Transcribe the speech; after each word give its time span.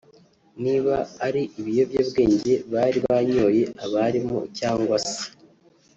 niba 0.63 0.95
ari 1.27 1.41
ibiyobyabwenge 1.59 2.53
bari 2.73 2.97
banyoye 3.05 3.63
abarimo 3.85 4.39
cyangwa 4.57 4.95
se 5.07 5.19